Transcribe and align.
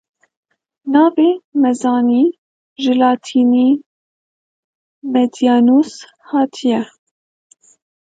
Navê 0.93 1.29
Mezanî 1.61 2.23
ji 2.81 2.93
latînî 3.01 3.69
medianus 5.13 5.91
hatiye. 6.29 6.81